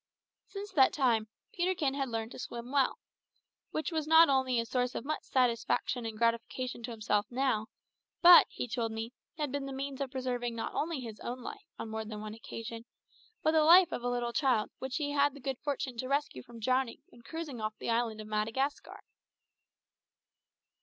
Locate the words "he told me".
8.49-9.13